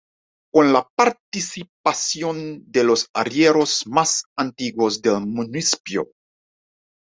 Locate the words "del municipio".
5.03-6.09